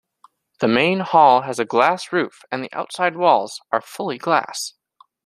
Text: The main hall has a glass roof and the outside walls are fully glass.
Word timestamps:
The 0.61 0.67
main 0.67 1.01
hall 1.01 1.41
has 1.41 1.59
a 1.59 1.63
glass 1.63 2.11
roof 2.11 2.43
and 2.51 2.63
the 2.63 2.73
outside 2.73 3.15
walls 3.15 3.61
are 3.71 3.81
fully 3.83 4.17
glass. 4.17 4.73